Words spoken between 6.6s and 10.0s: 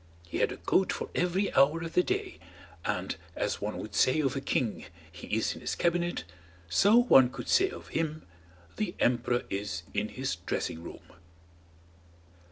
so one could say of him, "The emperor is